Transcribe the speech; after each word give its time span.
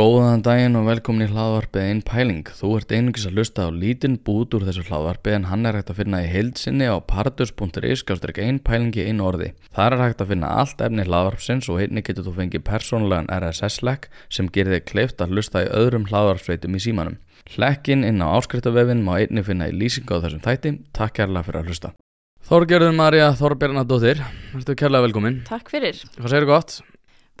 Góðan 0.00 0.40
daginn 0.40 0.78
og 0.78 0.86
velkomin 0.86 1.26
í 1.26 1.28
hlaðvarpið 1.28 1.82
Einn 1.84 1.98
Pæling. 2.08 2.46
Þú 2.56 2.68
ert 2.78 2.92
einungis 2.94 3.26
að 3.28 3.34
lusta 3.36 3.66
á 3.68 3.68
lítinn 3.68 4.14
bút 4.24 4.54
úr 4.56 4.62
þessu 4.64 4.86
hlaðvarpi 4.86 5.34
en 5.36 5.48
hann 5.50 5.68
er 5.68 5.76
hægt 5.76 5.90
að 5.92 5.98
finna 5.98 6.22
í 6.24 6.28
heilsinni 6.30 6.86
á 6.88 6.96
partus.is 7.04 8.00
skástrík 8.00 8.38
einn 8.40 8.62
pæling 8.64 8.96
í 8.96 9.04
einu 9.10 9.26
orði. 9.28 9.50
Það 9.76 9.98
er 9.98 10.04
hægt 10.06 10.22
að 10.24 10.30
finna 10.32 10.52
allt 10.62 10.80
efni 10.86 11.04
hlaðvarpsins 11.04 11.68
og 11.68 11.82
einni 11.82 12.00
getur 12.06 12.24
þú 12.24 12.32
fengið 12.38 12.64
persónulegan 12.70 13.28
RSS-legg 13.28 14.08
sem 14.32 14.48
gerir 14.48 14.78
þig 14.78 14.86
kleift 14.88 15.20
að 15.20 15.34
lusta 15.36 15.66
í 15.66 15.68
öðrum 15.68 16.06
hlaðvarpsveitum 16.08 16.78
í 16.78 16.80
símanum. 16.86 17.18
Hlekkin 17.52 18.06
inn 18.08 18.24
á 18.24 18.32
áskriftarvefin 18.38 19.04
má 19.04 19.18
einni 19.18 19.44
finna 19.44 19.68
í 19.68 19.74
lýsingu 19.76 20.16
á 20.16 20.24
þessum 20.24 20.40
þætti. 20.46 20.78
Takk 20.96 21.18
kærlega 21.18 21.44
fyrir 21.50 21.60
að 21.60 21.74
hlusta. 21.74 21.92
Þorgerður 22.48 22.96
Marja 22.96 23.28
Þorbjarnadóttir, 23.36 24.24
ertu 24.56 24.78
kærlega 24.80 25.10
velkomin. 25.10 25.42
Takk 25.50 25.68
fyrir, 25.68 26.00
Hvað 26.16 26.32
segir 26.32 26.48
gott? 26.48 26.80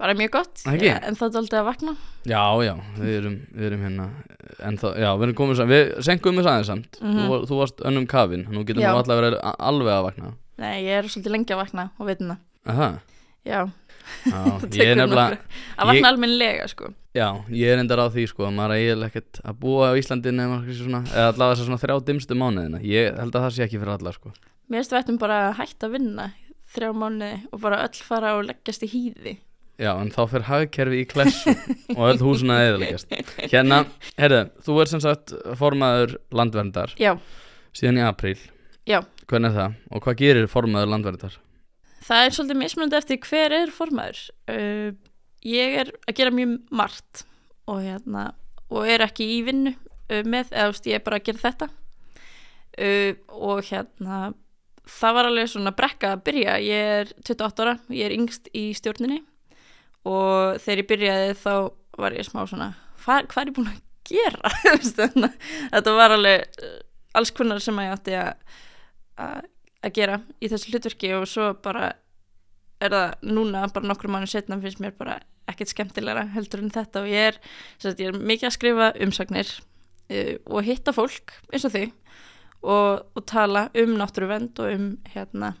Bara 0.00 0.14
mjög 0.18 0.30
gott? 0.34 0.62
Ég- 0.80 1.02
En 1.06 1.14
það 1.18 1.34
er 1.34 1.38
aldrei 1.40 1.58
að 1.60 1.66
vakna. 1.70 1.94
Já, 2.26 2.42
já, 2.66 2.74
við 2.98 3.12
erum, 3.20 3.36
við 3.54 3.66
erum 3.70 3.82
hérna 3.86 4.06
en 4.66 4.76
þá, 4.80 4.86
já, 4.98 5.10
við 5.16 5.22
erum 5.28 5.36
komið 5.40 5.56
saman, 5.60 5.72
við 5.74 5.92
senkum 6.08 6.40
við 6.40 6.48
aðeins 6.50 6.70
samt, 6.72 6.98
Mhm. 7.00 7.18
þú, 7.20 7.28
var- 7.30 7.44
þú 7.50 7.58
varst 7.60 7.84
önnum 7.86 8.06
kafin, 8.08 8.44
nú 8.50 8.64
getum 8.64 8.82
Já. 8.82 8.90
við 8.94 9.02
allavega 9.04 9.26
verið 9.30 9.56
alveg 9.70 9.92
að 9.94 10.04
vakna. 10.08 10.32
Nei, 10.58 10.82
ég 10.84 10.98
er 10.98 11.02
svolítið 11.04 11.32
lengi 11.36 11.54
að 11.54 11.62
vakna 11.64 11.90
og 11.98 12.06
það 12.08 12.36
Aha, 12.66 13.00
Já, 13.46 13.64
já, 14.26 14.32
það 14.60 14.70
ég 14.76 14.84
er 14.92 14.96
nefnilega 15.00 15.38
Að 15.78 15.86
vakna 15.88 16.00
ég- 16.00 16.10
almennilega, 16.12 16.68
sko. 16.68 16.92
Já, 17.14 17.28
ég 17.48 17.72
er 17.72 17.78
endar 17.80 17.98
á 17.98 18.06
því 18.12 18.26
sko 18.28 18.44
að 18.46 18.54
maður 18.54 18.74
er 18.74 18.80
eiginlega 18.80 19.10
ekkert 19.10 19.40
að 19.44 19.54
búa 19.58 19.88
á 19.90 19.92
Íslandi 19.96 20.30
nema 20.34 20.60
kannski 20.60 20.84
svona, 20.84 21.00
eða 21.08 21.32
allavega 21.32 21.54
þess 21.56 21.62
að 21.64 21.68
svona 21.70 21.82
þrjá 21.82 22.04
dimstu 22.04 22.34
mánuðina. 22.36 22.80
Ég 22.84 23.16
held 23.18 23.32
að 23.34 23.42
það 23.46 23.54
sé 23.56 23.64
ekki 23.64 23.80
fyrir 23.80 23.94
alla 23.98 24.12
sko. 24.12 24.32
Mér 24.70 24.78
finnst 24.84 24.92
við 24.92 25.00
ættum 25.02 25.18
bara 25.18 25.38
að 25.50 25.56
hætta 25.56 25.86
að 25.88 25.92
vinna 25.96 26.32
þrjá 26.74 26.90
mánuði 26.94 27.40
og 27.52 27.60
bara 27.60 27.80
öll 27.88 28.02
fara 28.06 28.34
og 28.38 28.44
leggjast 28.46 28.82
í 28.86 28.90
hýði 28.92 29.38
Já, 29.80 29.90
en 29.96 30.10
þá 30.12 30.22
fyrir 30.28 30.48
hagkerfi 30.50 31.02
í 31.02 31.08
klessu 31.08 31.54
og 31.96 32.02
öll 32.10 32.18
húsuna 32.20 32.58
eðalegast 32.66 33.12
Hérna, 33.48 33.84
herðu, 34.20 34.42
þú 34.66 34.80
er 34.82 34.90
sem 34.90 35.02
sagt 35.04 35.32
formaður 35.56 36.18
landverndar 36.36 36.92
Já, 37.00 37.14
síðan 37.72 38.02
í 38.02 38.04
apríl. 38.04 38.38
Já. 38.88 39.00
Hvernig 39.30 39.52
er 39.52 39.56
það? 39.56 39.78
Og 39.94 40.04
hvað 40.04 40.18
gerir 40.20 40.50
formaður 40.50 40.92
landverndar? 40.94 41.38
það 42.00 42.26
er 42.26 42.34
svolítið 42.34 42.58
mismunandi 42.58 42.96
eftir 42.98 43.18
hver 43.28 43.54
er 43.54 43.72
formaður. 43.74 44.20
Uh, 44.50 44.90
Ég 45.46 45.78
er 45.80 45.88
að 46.04 46.18
gera 46.18 46.32
mjög 46.36 46.56
margt 46.76 47.22
og 47.70 47.80
hérna 47.80 48.26
og 48.68 48.88
er 48.90 49.00
ekki 49.06 49.24
í 49.24 49.38
vinnu 49.46 49.72
uh, 49.72 50.20
með, 50.20 50.50
eða 50.52 50.66
þú 50.66 50.74
veist, 50.74 50.88
ég 50.90 50.98
er 50.98 51.04
bara 51.06 51.20
að 51.20 51.28
gera 51.30 51.42
þetta. 51.46 51.68
Uh, 52.80 53.12
og 53.40 53.62
hérna 53.70 54.18
það 54.90 55.16
var 55.16 55.28
alveg 55.30 55.50
svona 55.52 55.72
brekka 55.76 56.12
að 56.12 56.24
byrja. 56.28 56.58
Ég 56.66 56.90
er 57.00 57.14
28 57.24 57.64
ára, 57.64 57.74
ég 57.94 58.10
er 58.10 58.16
yngst 58.18 58.50
í 58.52 58.66
stjórninni 58.76 59.22
og 60.08 60.60
þegar 60.62 60.82
ég 60.82 60.90
byrjaði 60.90 61.38
þá 61.40 61.54
var 62.00 62.16
ég 62.16 62.28
smá 62.28 62.42
svona 62.48 62.72
hvað, 63.04 63.40
er 63.42 63.50
ég 63.50 63.56
búin 63.56 63.72
að 63.72 63.80
gera? 64.10 64.52
Þetta 65.72 65.96
var 65.96 66.16
alveg 66.16 66.60
uh, 66.64 66.76
alls 67.18 67.32
kunnar 67.34 67.60
sem 67.62 67.80
ég 67.82 67.94
átti 67.94 68.16
að 68.20 69.94
gera 69.96 70.20
í 70.40 70.48
þessu 70.50 70.70
hlutverki 70.72 71.12
og 71.16 71.26
svo 71.28 71.50
bara 71.62 71.92
er 72.80 72.94
það 72.94 73.32
núna 73.34 73.66
bara 73.74 73.88
nokkru 73.90 74.10
mánu 74.12 74.28
setna 74.30 74.60
finnst 74.60 74.80
mér 74.80 74.94
bara 74.96 75.18
ekkert 75.50 75.72
skemmtilegra 75.72 76.28
heldur 76.34 76.62
en 76.62 76.72
þetta. 76.72 77.02
Og 77.02 77.10
ég 77.10 77.32
er, 77.32 77.40
sagt, 77.82 78.00
ég 78.00 78.12
er 78.12 78.18
mikið 78.18 78.48
að 78.48 78.56
skrifa 78.56 78.90
umsagnir 79.04 79.50
uh, 79.50 80.36
og 80.46 80.68
hitta 80.68 80.94
fólk 80.96 81.34
eins 81.50 81.66
og 81.68 81.74
þig 81.74 81.90
og, 82.60 83.06
og 83.16 83.24
tala 83.28 83.68
um 83.80 83.96
náttúruvend 83.98 84.60
og 84.62 84.74
um 84.74 84.90
hérna 85.14 85.54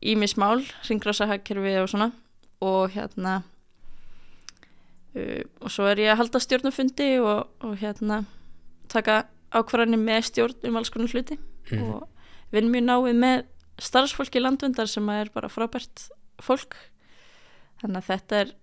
ímismál, 0.00 0.64
ringrásahakerfi 0.88 1.76
og 1.80 1.88
svona 1.92 2.10
og 2.60 2.90
hérna 2.94 3.40
uh, 5.16 5.42
og 5.60 5.72
svo 5.72 5.88
er 5.90 6.04
ég 6.04 6.12
að 6.12 6.20
halda 6.22 6.42
stjórnafundi 6.42 7.10
og, 7.22 7.48
og 7.64 7.76
hérna 7.80 8.24
taka 8.90 9.24
ákvarðanir 9.50 10.02
með 10.02 10.28
stjórn 10.28 10.68
um 10.68 10.78
alls 10.78 10.92
konar 10.92 11.10
hluti. 11.10 11.38
Mhm. 11.70 11.90
og 11.94 12.08
vinn 12.50 12.70
mjög 12.70 12.86
náið 12.86 13.18
með 13.18 13.42
starfsfólki 13.80 14.42
landvendar 14.42 14.88
sem 14.90 15.08
er 15.14 15.30
bara 15.34 15.48
frábært 15.48 16.08
fólk. 16.42 16.74
Þannig 17.80 18.02
að 18.02 18.08
þetta 18.10 18.40
er, 18.40 18.54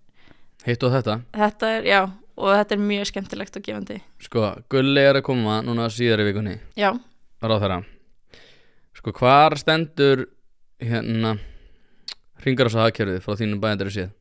Hitt 0.65 0.83
og 0.83 0.91
þetta? 0.91 1.19
Þetta 1.37 1.67
er, 1.77 1.85
já 1.87 2.01
og 2.37 2.53
þetta 2.53 2.75
er 2.75 2.81
mjög 2.81 3.09
skemmtilegt 3.09 3.57
og 3.57 3.65
gefandi. 3.65 3.97
Sko, 4.21 4.47
Gulli 4.69 5.03
er 5.05 5.19
að 5.19 5.25
koma 5.25 5.59
núna 5.65 5.87
síðar 5.93 6.21
í 6.21 6.27
vikunni. 6.27 6.57
Já, 6.77 6.91
Ráð 7.41 7.63
þeirra 7.63 7.77
Sko, 8.97 9.13
hvar 9.13 9.53
stendur 9.61 10.25
hérna 10.81 11.35
Ringar 12.45 12.69
á 12.69 12.85
hagkerfið 12.85 13.21
frá 13.25 13.37
þínum 13.39 13.61
bæjandur 13.63 13.93
séð? 13.93 14.11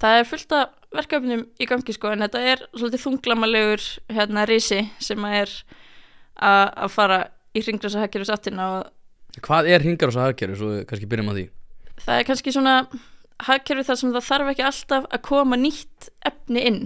Það 0.00 0.18
er 0.18 0.28
fullt 0.30 0.54
af 0.56 0.70
verkefnum 0.96 1.42
í 1.60 1.68
gangi 1.68 1.94
sko 1.94 2.14
en 2.14 2.24
þetta 2.24 2.40
er 2.52 2.62
svolítið 2.72 3.04
þunglamalegur 3.04 3.84
hérna 4.10 4.46
risi 4.48 4.80
sem 5.02 5.26
að 5.28 5.36
er 5.42 5.52
að 6.40 6.64
að 6.86 6.94
fara 6.94 7.20
í 7.54 7.62
hringrasa 7.64 8.02
hekjur 8.04 8.32
áttina 8.32 8.70
og 8.78 8.88
Hvað 9.38 9.68
er 9.70 9.84
ringar 9.84 10.10
á 10.10 10.26
hagkerfið, 10.26 10.58
svo 10.58 10.68
kannski 10.88 11.06
byrjum 11.06 11.30
á 11.30 11.34
því. 11.36 11.44
Það 12.02 12.16
er 12.16 12.24
kannski 12.26 12.54
svona 12.54 12.74
hagkerfi 13.46 13.86
þar 13.86 13.98
sem 14.00 14.14
það 14.16 14.26
þarf 14.26 14.52
ekki 14.52 14.64
alltaf 14.66 15.06
að 15.06 15.22
koma 15.28 15.58
nýtt 15.60 16.08
efni 16.26 16.64
inn. 16.66 16.80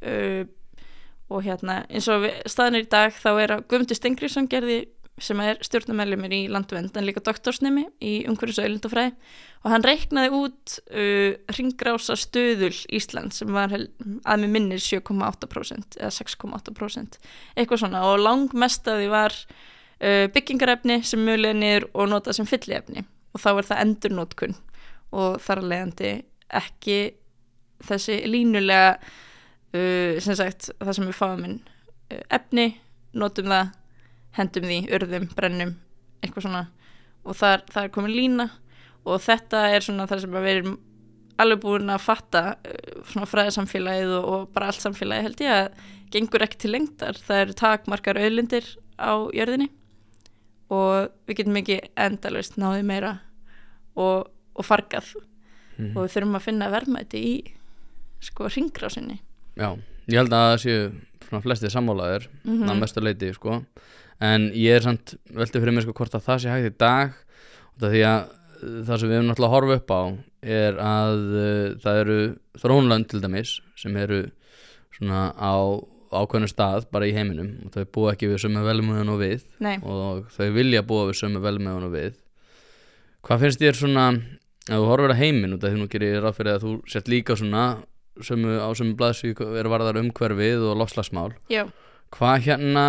Uh, 0.00 0.44
og 1.30 1.44
hérna 1.46 1.84
eins 1.88 2.08
og 2.10 2.26
staðinir 2.50 2.86
í 2.86 2.90
dag 2.90 3.14
þá 3.14 3.30
er 3.32 3.54
að 3.54 3.64
Guðmundur 3.70 3.98
Stengriðsson 3.98 4.48
gerði 4.50 4.80
sem 5.20 5.40
er 5.44 5.60
stjórnumælumir 5.64 6.32
í 6.34 6.40
landvend 6.52 6.96
en 6.96 7.06
líka 7.06 7.22
doktorsnemi 7.24 7.86
í 8.04 8.12
umhverjus 8.30 8.60
og 8.60 8.68
öllindafræði 8.68 9.12
og 9.60 9.72
hann 9.74 9.84
reiknaði 9.84 10.30
út 10.38 10.76
uh, 10.88 11.34
ringrása 11.56 12.16
stöðul 12.18 12.72
Ísland 12.96 13.34
sem 13.36 13.50
var 13.52 13.74
að 13.74 14.42
með 14.44 14.54
minnir 14.54 14.82
7,8% 14.82 15.98
eða 16.00 16.12
6,8% 16.16 17.18
eitthvað 17.54 17.82
svona. 17.82 18.04
Og 18.08 18.22
langmest 18.24 18.88
af 18.88 19.00
því 19.00 19.10
var 19.12 19.36
uh, 19.36 20.26
byggingarefni 20.32 21.00
sem 21.04 21.24
mögulega 21.26 21.58
niður 21.58 21.90
og 21.92 22.12
notað 22.14 22.40
sem 22.40 22.48
fylliefni. 22.48 23.04
Og 23.34 23.42
þá 23.42 23.50
er 23.52 23.68
það 23.68 23.82
endurnótkun 23.84 24.56
og 25.10 25.40
þar 25.44 25.62
að 25.62 25.72
leiðandi 25.74 26.14
ekki 26.60 27.00
þessi 27.84 28.22
línulega 28.28 28.94
uh, 28.96 30.16
sem 30.22 30.38
sagt 30.38 30.72
það 30.78 30.96
sem 30.96 31.10
við 31.10 31.20
fáum 31.20 31.44
inn 31.48 31.60
uh, 31.60 32.24
efni, 32.32 32.72
notum 33.12 33.52
það 33.52 33.76
hendum 34.38 34.66
því, 34.68 34.78
urðum, 34.96 35.26
brennum 35.36 35.72
eitthvað 36.20 36.46
svona 36.46 36.66
og 37.24 37.36
þar, 37.36 37.64
þar 37.72 37.88
er 37.88 37.94
komin 37.94 38.14
lína 38.16 38.48
og 39.04 39.20
þetta 39.24 39.64
er 39.74 39.84
svona 39.84 40.06
það 40.10 40.24
sem 40.24 40.36
við 40.36 40.52
erum 40.54 40.76
alveg 41.40 41.62
búin 41.62 41.92
að 41.92 42.04
fatta 42.04 42.42
uh, 42.54 43.00
svona 43.10 43.28
fræðisamfélagið 43.30 44.14
og, 44.18 44.28
og 44.34 44.50
bara 44.54 44.70
allt 44.70 44.84
samfélagið 44.84 45.28
held 45.28 45.44
ég 45.46 45.56
að 45.56 45.88
gengur 46.10 46.44
ekki 46.44 46.60
til 46.60 46.74
lengdar 46.74 47.18
það 47.18 47.44
eru 47.44 47.56
takmarkar 47.60 48.20
auðlindir 48.20 48.66
á 49.00 49.12
jörðinni 49.34 49.70
og 50.70 51.10
við 51.26 51.40
getum 51.40 51.58
ekki 51.62 51.80
endalust 51.98 52.58
náði 52.60 52.84
meira 52.86 53.16
og, 53.98 54.28
og 54.54 54.66
fargað 54.66 55.14
Mhm. 55.80 55.96
og 55.96 56.04
við 56.04 56.14
þurfum 56.14 56.36
að 56.36 56.44
finna 56.44 56.70
verðmæti 56.72 57.20
í 57.24 57.34
sko 58.20 58.50
ringrásinni 58.52 59.20
Já, 59.56 59.70
ég 60.10 60.18
held 60.20 60.34
að 60.36 60.44
það 60.44 60.58
séu 60.64 60.82
svona 61.26 61.42
flestið 61.46 61.74
sammálaðir 61.74 62.26
mm 62.44 62.52
mm. 62.52 62.68
að 62.68 62.80
mestu 62.82 63.00
leiti 63.04 63.30
sko. 63.34 63.62
En 64.24 64.48
ég 64.56 64.76
er 64.76 64.84
samt 64.84 65.14
veltið 65.34 65.64
fyrir 65.64 65.76
mig 65.76 65.86
sko, 65.86 65.94
hvort 65.96 66.16
að 66.16 66.26
það 66.26 66.42
sé 66.42 66.52
hægt 66.52 66.70
í 66.70 66.74
dag. 66.80 67.14
Og 67.74 67.84
það 67.84 67.94
því 67.94 68.02
að 68.08 68.18
uh, 68.24 68.82
það 68.88 69.00
sem 69.02 69.12
við 69.12 69.16
erum 69.18 69.30
náttúrulega 69.30 69.50
að 69.50 69.56
horfa 69.56 69.78
upp 69.80 69.94
á 69.94 70.02
er 70.40 70.82
að 70.84 71.22
uh, 71.30 71.64
það 71.84 72.02
eru 72.02 72.18
þrónlönd 72.64 73.08
til 73.10 73.22
dæmis 73.24 73.54
sem 73.80 73.96
eru 74.00 74.20
svona 74.96 75.30
á 75.36 75.54
ákveðnum 76.10 76.50
stað 76.50 76.88
bara 76.90 77.06
í 77.06 77.14
heiminum. 77.14 77.54
Og 77.64 77.74
þau 77.76 77.86
búa 77.94 78.16
ekki 78.16 78.32
við 78.32 78.42
sömu 78.42 78.64
velmöðun 78.66 79.14
og 79.14 79.22
við. 79.22 79.46
Nei, 79.62 79.76
og 79.86 80.26
þau 80.34 80.50
vilja 80.56 80.82
búa 80.86 81.06
við 81.08 81.20
sömu 81.22 81.42
velmöðun 81.44 81.86
og 81.86 81.94
við. 81.94 82.18
Hvað 83.26 83.44
finnst 83.44 83.62
þér 83.62 83.78
svona 83.78 84.06
ef 84.70 84.74
þú 84.76 84.88
horfir 84.90 85.14
að 85.14 85.22
heimin 85.22 85.54
út 85.56 85.64
af 85.64 85.72
því 85.72 85.80
nú 85.80 85.88
gerir 85.90 86.20
ráð 86.24 86.36
fyrir 86.38 86.56
að 86.56 86.66
þú 86.66 86.74
sett 86.90 87.08
líka 87.10 87.36
svona 87.38 87.64
sömu, 88.22 88.58
á 88.60 88.68
sömu 88.76 88.96
blaðsvík 88.98 89.40
er 89.40 89.70
varðar 89.70 90.00
umhverfið 90.02 90.66
og 90.70 90.78
lofslagsmál 90.80 91.30
hvað 92.14 92.44
hérna 92.46 92.84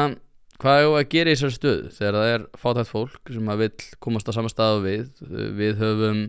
hvað 0.61 0.81
er 0.81 0.89
að 0.99 1.11
gera 1.13 1.31
í 1.31 1.35
þessari 1.35 1.57
stöð 1.57 1.83
þegar 1.97 2.17
það 2.17 2.33
er 2.33 2.47
fátætt 2.61 2.91
fólk 2.91 3.33
sem 3.33 3.51
að 3.53 3.63
vill 3.65 3.85
komast 4.05 4.29
á 4.29 4.35
sama 4.37 4.51
stað 4.51 4.77
og 4.77 4.85
við 4.85 5.23
við 5.59 5.81
höfum 5.81 6.23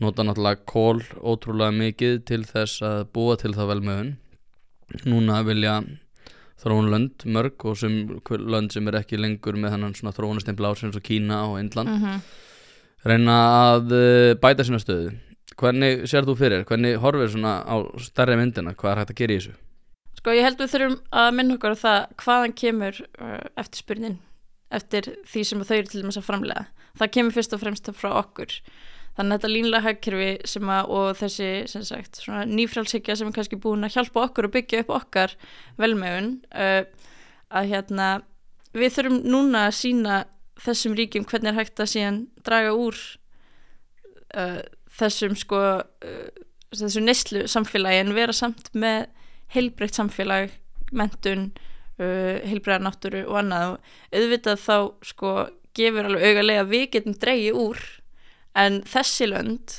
nota 0.00 0.24
náttúrulega 0.24 0.64
kól 0.70 1.00
ótrúlega 1.20 1.76
mikið 1.76 2.20
til 2.28 2.42
þess 2.48 2.84
að 2.86 3.00
búa 3.14 3.38
til 3.40 3.52
það 3.56 3.74
velmöðun 3.74 4.12
núna 5.06 5.42
vilja 5.46 5.80
þróunlönd 6.60 7.24
mörg 7.32 7.66
og 7.68 7.76
sem 7.80 7.98
lönd 8.28 8.72
sem 8.72 8.88
er 8.88 9.00
ekki 9.00 9.20
lengur 9.20 9.56
með 9.56 9.76
þannig 9.76 10.00
svona 10.00 10.16
þróunastempla 10.16 10.72
ásins 10.72 10.96
og 10.96 11.04
Kína 11.04 11.44
og 11.48 11.60
Indland. 11.60 11.92
Mm 11.92 12.22
reyna 13.06 13.38
að 13.72 13.96
uh, 13.96 14.34
bæta 14.40 14.66
sína 14.66 14.80
stöðu. 14.82 15.14
Hvernig 15.60 16.06
sér 16.08 16.24
þú 16.28 16.36
fyrir, 16.38 16.64
hvernig 16.68 17.00
horfir 17.00 17.32
svona 17.32 17.60
á 17.64 17.76
stærri 18.00 18.38
myndina, 18.40 18.74
hvað 18.76 18.92
er 18.92 19.02
hægt 19.02 19.12
að 19.14 19.20
gera 19.20 19.34
í 19.34 19.40
þessu 19.40 19.56
sko 20.20 20.34
ég 20.36 20.44
held 20.46 20.60
við 20.60 20.74
þurfum 20.74 20.98
að 21.22 21.30
minna 21.36 21.56
okkur 21.56 21.76
á 21.76 21.82
það 21.84 22.00
hvaðan 22.24 22.58
kemur 22.60 23.00
uh, 23.20 23.40
eftir 23.60 23.84
spurnin 23.84 24.20
eftir 24.70 25.08
því 25.26 25.42
sem 25.48 25.64
þau 25.66 25.76
eru 25.80 25.90
til 25.90 26.04
dæmis 26.04 26.20
að 26.20 26.28
framlega 26.28 26.66
það 26.98 27.12
kemur 27.16 27.36
fyrst 27.36 27.54
og 27.54 27.62
fremst 27.62 27.92
frá 27.96 28.10
okkur. 28.20 28.56
Þannig 29.18 29.34
að 29.34 29.38
þetta 29.38 29.50
línlega 29.50 29.84
hagkerfi 29.84 30.30
að 30.70 30.90
og 30.96 31.06
þessi 31.18 31.48
sagt 31.86 32.20
nýfrálshyggja 32.48 33.16
sem 33.18 33.28
er 33.28 33.36
kannski 33.36 33.58
búin 33.60 33.84
að 33.84 33.96
hjálpa 33.96 34.26
okkur 34.28 34.48
að 34.48 34.54
byggja 34.56 34.82
upp 34.84 34.92
okkar 34.96 35.34
velmegun 35.80 36.36
uh, 36.54 36.82
að 37.50 37.72
hérna 37.72 38.10
við 38.76 38.94
þurfum 38.96 39.18
núna 39.26 39.64
að 39.68 39.78
sína 39.80 40.20
þessum 40.60 40.94
ríkjum 40.96 41.26
hvernig 41.26 41.52
er 41.52 41.58
hægt 41.58 41.82
að 41.82 41.90
síðan 41.94 42.20
draga 42.46 42.76
úr 42.78 43.00
uh, 44.38 44.60
þessum 45.00 45.34
sko 45.38 45.62
uh, 45.82 46.28
þessu 46.70 47.02
neyslu 47.02 47.44
samfélagi 47.50 48.04
en 48.04 48.14
vera 48.14 48.36
samt 48.36 48.70
með 48.78 49.08
heilbreytt 49.54 49.98
samfélag, 49.98 50.52
mentun 50.96 51.50
uh, 52.00 52.40
heilbreyða 52.46 52.84
náttúru 52.86 53.24
og 53.26 53.40
annað. 53.42 53.76
Og 53.76 54.20
auðvitað 54.20 54.64
þá 54.64 54.76
sko 55.12 55.34
gefur 55.76 56.08
alveg 56.10 56.26
augalega 56.26 56.64
að 56.64 56.74
við 56.74 56.86
getum 56.96 57.16
dreigið 57.22 57.60
úr 57.60 57.84
en 58.58 58.80
þessi 58.90 59.30
lönd 59.30 59.76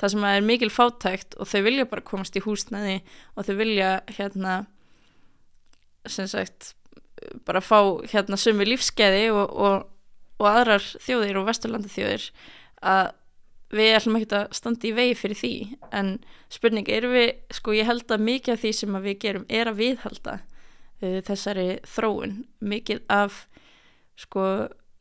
það 0.00 0.14
sem 0.14 0.24
er 0.26 0.44
mikil 0.46 0.70
fátækt 0.72 1.36
og 1.38 1.46
þau 1.46 1.60
vilja 1.68 1.88
bara 1.90 2.04
komast 2.06 2.36
í 2.38 2.42
húsnæði 2.42 2.98
og 3.36 3.46
þau 3.46 3.54
vilja 3.60 3.90
hérna 4.10 4.56
sem 6.10 6.26
sagt 6.30 6.72
bara 7.46 7.62
fá 7.62 7.78
hérna 8.10 8.38
sömu 8.40 8.66
lífskeiði 8.66 9.28
og, 9.30 9.52
og, 9.54 9.84
og 10.42 10.48
aðrar 10.50 10.82
þjóðir 11.04 11.38
og 11.38 11.46
vesturlandi 11.46 11.92
þjóðir 11.92 12.26
að 12.82 13.12
við 13.72 13.96
ætlum 13.96 14.18
ekki 14.18 14.36
að 14.36 14.56
standa 14.56 14.88
í 14.88 14.94
vegi 14.96 15.18
fyrir 15.18 15.40
því. 15.40 15.54
En 15.92 16.14
spurning 16.52 16.88
er 16.92 17.08
við 17.10 17.28
sko 17.56 17.76
ég 17.76 17.88
held 17.88 18.12
að 18.12 18.26
mikið 18.28 18.54
af 18.54 18.62
því 18.64 18.72
sem 18.78 18.98
við 19.06 19.18
gerum 19.24 19.46
er 19.48 19.70
að 19.70 19.80
viðhalda 19.80 20.38
uh, 20.40 21.18
þessari 21.28 21.68
þróun. 21.94 22.36
Mikið 22.60 23.02
af 23.12 23.46
sko 24.20 24.48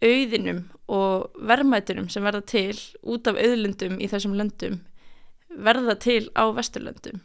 auðinum 0.02 0.64
og 0.92 1.44
verðmætunum 1.48 2.10
sem 2.10 2.24
verða 2.26 2.42
til 2.50 2.78
út 3.04 3.28
af 3.30 3.38
auðlundum 3.38 4.00
í 4.02 4.10
þessum 4.12 4.34
löndum 4.40 4.80
verða 5.52 5.98
til 6.00 6.24
á 6.34 6.48
vesturlöndum 6.56 7.22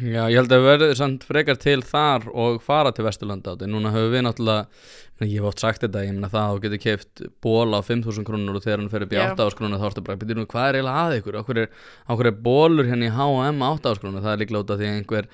Já, 0.00 0.22
ég 0.30 0.36
held 0.38 0.52
að 0.54 0.60
við 0.62 0.68
verðum 0.70 0.96
samt 0.98 1.24
frekar 1.26 1.58
til 1.60 1.80
þar 1.86 2.26
og 2.30 2.58
fara 2.64 2.92
til 2.94 3.04
Vesturlanda 3.06 3.54
átti. 3.56 3.66
Núna 3.70 3.90
höfum 3.94 4.12
við 4.14 4.22
náttúrulega, 4.26 4.66
ég 5.26 5.34
hef 5.36 5.48
oft 5.50 5.60
sagt 5.64 5.82
þetta, 5.84 6.02
ég 6.06 6.14
meina 6.16 6.30
það 6.32 6.44
að 6.46 6.52
þú 6.54 6.60
getur 6.64 6.80
keift 6.84 7.22
ból 7.44 7.74
á 7.76 7.80
5.000 7.84 8.24
krónur 8.28 8.56
og 8.56 8.64
þegar 8.64 8.80
hann 8.80 8.92
fer 8.92 9.04
upp 9.06 9.12
í 9.12 9.18
Já. 9.18 9.24
8 9.34 9.46
áskrónu 9.50 9.80
þá 9.82 9.86
ertu 9.90 10.04
bara, 10.06 10.20
betur 10.22 10.38
nú, 10.38 10.46
hvað 10.48 10.68
er 10.70 10.78
eiginlega 10.78 11.02
að 11.10 11.16
ykkur? 11.18 11.38
Akkur 11.42 11.60
er, 11.64 11.74
er 12.30 12.38
bólur 12.46 12.88
hérna 12.88 13.10
í 13.10 13.12
H&M 13.18 13.60
á 13.60 13.68
8 13.74 13.92
áskrónu? 13.94 14.22
Það 14.24 14.32
er 14.36 14.40
líklega 14.44 14.62
út 14.64 14.72
af 14.74 14.80
því 14.80 14.88
að 14.88 14.96
einhver 15.00 15.28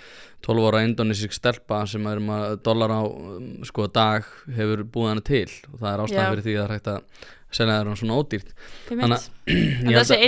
12 0.47 0.67
ára 0.70 0.82
indonesísk 0.88 1.37
stelpa 1.37 1.82
sem 1.91 2.09
er 2.11 2.20
um 2.25 2.32
dólar 2.67 2.97
á 2.97 3.00
sko 3.70 3.87
dag 3.93 4.26
hefur 4.56 4.82
búið 4.88 5.12
hana 5.14 5.25
til 5.26 5.47
og 5.73 5.79
það 5.81 5.88
er 5.93 6.02
ástæðan 6.06 6.35
fyrir 6.35 6.47
því 6.49 6.56
að 6.56 6.61
það 6.61 6.67
er 6.67 6.76
hægt 6.76 6.91
að 6.93 7.25
selja 7.56 7.79
þér 7.79 7.88
hann 7.93 8.00
svona 8.02 8.19
ódýrt. 8.20 8.50
Þannig 8.91 9.17
að- 9.17 9.31
þessi 10.00 10.17
að- 10.19 10.26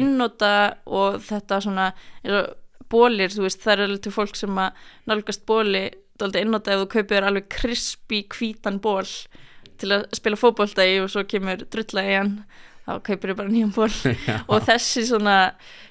bólir, 2.93 3.33
þú 3.33 3.47
veist, 3.47 3.63
það 3.65 3.75
er 3.75 3.85
alveg 3.87 4.05
til 4.05 4.15
fólk 4.15 4.39
sem 4.39 4.61
að 4.63 4.85
nálgast 5.11 5.45
bóli 5.49 5.85
dálítið 6.19 6.45
einnota 6.45 6.75
ef 6.75 6.83
þú 6.83 6.89
kaupir 6.97 7.27
alveg 7.27 7.51
krispi 7.53 8.23
hvítan 8.35 8.81
ból 8.83 9.07
til 9.79 9.93
að 9.95 10.07
spila 10.19 10.39
fótbolta 10.39 10.87
í 10.87 10.99
og 11.03 11.11
svo 11.13 11.25
kemur 11.29 11.63
drulla 11.71 12.05
í 12.05 12.15
hann 12.17 12.33
þá 12.89 12.93
kaupir 13.07 13.33
þau 13.33 13.41
bara 13.43 13.53
nýjan 13.53 13.75
ból 13.77 13.91
og 14.53 14.65
þessi 14.67 15.07
svona 15.11 15.39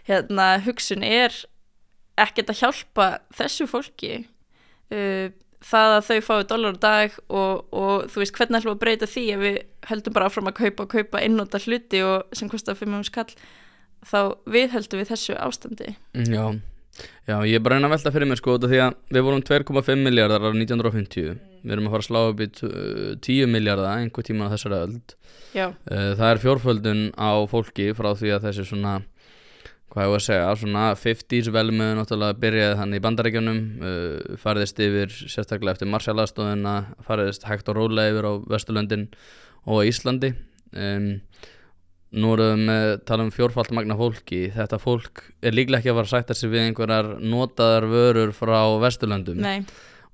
hérna, 0.09 0.57
hugsun 0.65 1.05
er 1.07 1.35
ekkert 2.19 2.51
að 2.51 2.63
hjálpa 2.63 3.09
þessu 3.37 3.67
fólki 3.69 4.13
uh, 4.91 5.29
það 5.63 5.95
að 5.95 6.07
þau 6.09 6.17
fái 6.27 6.47
dólar 6.49 6.77
á 6.77 6.83
dag 6.83 7.15
og, 7.27 7.67
og 7.71 8.09
þú 8.11 8.23
veist 8.23 8.35
hvernig 8.37 8.59
ætlum 8.59 8.73
við 8.73 8.77
að 8.77 8.83
breyta 8.83 9.09
því 9.09 9.23
ef 9.33 9.43
við 9.43 9.59
höldum 9.91 10.17
bara 10.17 10.29
áfram 10.29 10.49
að 10.51 10.59
kaupa 10.61 10.85
og 10.85 10.93
kaupa 10.93 11.21
einnota 11.23 11.61
hluti 11.63 12.03
og 12.05 12.37
sem 12.37 12.51
kostar 12.51 12.77
5 12.77 12.97
skall 13.07 13.29
þá 14.07 14.19
við 14.47 14.73
höldum 14.75 15.01
við 15.01 15.11
þessu 15.11 15.37
ástandi. 15.41 15.95
Já, 16.13 16.43
já, 17.27 17.35
ég 17.45 17.55
er 17.57 17.63
bara 17.65 17.77
reyna 17.77 17.89
að 17.89 17.95
velta 17.97 18.11
fyrir 18.15 18.29
mér 18.29 18.39
sko 18.39 18.55
því 18.63 18.79
að 18.85 18.95
við 19.17 19.25
vorum 19.27 19.43
2,5 19.45 20.01
miljardar 20.05 20.45
á 20.47 20.49
1950 20.53 21.27
við 21.63 21.75
erum 21.75 21.89
að 21.89 21.93
fara 21.97 22.03
að 22.03 22.07
slá 22.09 22.21
upp 22.31 22.41
í 22.41 22.47
t- 22.57 22.69
uh, 22.69 23.11
10 23.27 23.51
miljardar 23.53 23.91
einhver 23.99 24.25
tíma 24.27 24.47
á 24.47 24.53
þessari 24.55 24.81
öld. 24.85 25.15
Já, 25.55 25.67
Uh, 25.89 26.13
það 26.19 26.29
er 26.31 26.41
fjórföldun 26.43 27.03
á 27.17 27.31
fólki 27.49 27.91
frá 27.97 28.11
því 28.17 28.33
að 28.35 28.47
þessi 28.49 28.65
svona 28.71 28.95
hvað 29.87 30.03
ég 30.03 30.11
var 30.11 30.19
að 30.19 30.25
segja, 30.27 30.55
svona 30.59 30.81
50s 30.99 31.47
velmöðu 31.55 31.95
náttúrulega 31.97 32.37
byrjaði 32.43 32.77
þannig 32.81 32.99
í 32.99 33.03
bandaríkjunum 33.05 33.59
uh, 33.79 34.35
fariðist 34.43 34.81
yfir 34.83 35.13
sérstaklega 35.31 35.77
eftir 35.77 35.89
Marshall-aðstofuna 35.93 36.73
fariðist 37.07 37.47
hægt 37.47 37.71
og 37.71 37.79
rólega 37.79 38.11
yfir 38.13 38.27
á 38.27 38.33
Vesturlöndin 38.51 39.07
og 39.65 39.85
Íslandi. 39.87 40.33
Um, 40.75 41.07
nú 42.15 42.31
erum 42.37 42.61
við 42.61 42.69
með 42.69 42.85
tala 43.09 43.25
um 43.25 43.33
fjórfald 43.35 43.73
magna 43.75 43.97
fólki. 43.99 44.45
Þetta 44.55 44.79
fólk 44.79 45.25
er 45.43 45.55
líklega 45.57 45.81
ekki 45.81 45.91
að 45.91 45.99
fara 45.99 46.07
að 46.07 46.13
sætta 46.13 46.37
sig 46.37 46.53
við 46.53 46.63
einhverjar 46.67 47.11
notaðar 47.19 47.89
vörur 47.91 48.33
frá 48.35 48.59
Vesturlöndum. 48.83 49.41
Nei, 49.43 49.59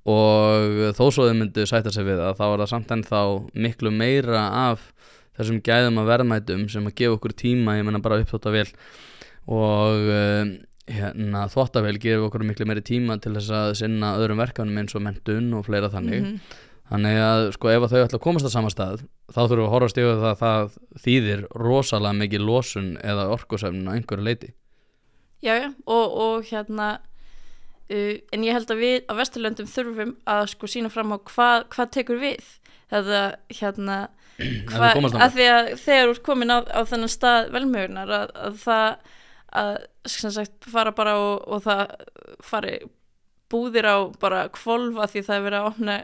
og 0.10 0.82
þó 0.98 1.06
svo 1.14 1.30
þau 1.30 1.38
myndu 1.38 1.68
sætta 1.70 1.94
sig 1.94 2.08
við 2.08 2.20
það 2.20 2.40
þá 2.42 2.46
er 2.50 2.64
það 2.64 2.72
samt 2.74 2.92
enn 2.96 3.06
þá 3.08 3.22
miklu 3.68 3.94
meira 3.94 4.44
af 4.66 4.90
þessum 5.38 5.62
gæðum 5.66 6.02
að 6.02 6.10
verðmætum 6.12 6.68
sem 6.70 6.90
að 6.90 6.98
gefa 7.00 7.18
okkur 7.18 7.34
tíma, 7.40 7.78
ég 7.80 7.88
menna 7.88 8.02
bara 8.04 8.20
uppþóttavél 8.22 8.68
og 9.54 10.12
um, 10.14 10.52
hérna, 10.92 11.46
þvóttavél 11.52 11.96
gefur 12.02 12.28
okkur 12.28 12.46
miklu 12.48 12.68
meiri 12.70 12.84
tíma 12.86 13.18
til 13.24 13.34
þess 13.38 13.54
að 13.56 13.72
sinna 13.80 14.14
öðrum 14.20 14.42
verkanum 14.44 14.78
eins 14.82 14.96
og 14.98 15.04
mentun 15.06 15.50
og 15.58 15.66
fleira 15.68 15.90
þannig. 15.94 16.28
Mhm, 16.28 16.60
þannig 16.92 17.22
að 17.24 17.46
sko 17.56 17.72
ef 17.72 17.86
að 17.86 17.94
þau 17.94 18.02
ætla 18.04 18.20
að 18.20 18.26
komast 18.26 18.50
að 18.50 18.56
sama 18.58 18.74
stað 18.74 19.06
þá 19.32 19.40
þurfum 19.40 19.62
við 19.62 19.68
að 19.68 19.74
horfast 19.76 20.02
yfir 20.02 20.20
það 20.20 20.30
að 20.34 20.42
það 20.44 20.76
þýðir 21.06 21.48
rosalega 21.64 22.20
mikið 22.20 22.46
losun 22.50 22.92
eða 23.04 23.30
orkusefnin 23.34 23.90
á 23.90 23.96
einhverju 23.96 24.28
leiti 24.28 24.54
já, 25.44 25.56
já 25.56 25.70
og, 25.86 26.18
og 26.26 26.48
hérna 26.52 26.90
uh, 27.92 28.16
en 28.34 28.46
ég 28.46 28.56
held 28.56 28.72
að 28.74 28.84
við 28.84 28.98
á 29.10 29.14
Vesturlöndum 29.20 29.70
þurfum 29.70 30.14
að 30.30 30.44
sko 30.54 30.70
sína 30.72 30.92
fram 30.94 31.16
á 31.16 31.18
hvað 31.20 31.66
hva 31.76 31.88
tekur 31.92 32.22
við. 32.22 32.52
Þetta 32.94 33.22
hérna 33.60 34.00
hva, 34.72 34.94
að 34.96 35.38
því 35.38 35.50
að 35.50 35.72
þegar 35.84 36.08
þú 36.08 36.16
ert 36.16 36.26
komin 36.26 36.54
á, 36.54 36.60
á 36.66 36.82
þennan 36.90 37.12
stað 37.12 37.52
velmögunar 37.54 38.16
að, 38.20 38.34
að 38.48 38.60
það 38.64 38.90
að 39.54 39.74
sem 40.10 40.34
sagt 40.34 40.66
fara 40.66 40.92
bara 40.96 41.14
og, 41.22 41.44
og 41.46 41.62
það 41.62 41.84
fari 42.44 42.78
búðir 43.54 43.88
á 43.88 43.98
bara 44.20 44.48
kvolfa 44.54 45.08
því 45.12 45.24
það 45.28 45.38
er 45.38 45.46
verið 45.48 45.60
að 45.60 45.70
opna 45.70 45.98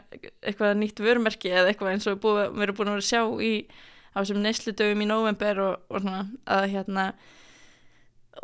eitthvað 0.46 0.78
nýtt 0.80 1.02
vörumerki 1.04 1.52
eða 1.52 1.74
eitthvað 1.74 1.96
eins 1.96 2.10
og 2.12 2.22
búið, 2.24 2.44
við 2.56 2.68
erum 2.68 2.78
búin 2.80 2.92
að 2.92 2.98
vera 3.00 3.06
að 3.06 3.10
sjá 3.10 3.24
í 3.50 3.54
á 4.10 4.18
þessum 4.22 4.44
neysludögum 4.46 5.04
í 5.04 5.10
november 5.10 5.64
og, 5.66 5.74
og 5.90 6.04
svona 6.04 6.22
að 6.50 6.68
hérna 6.76 7.08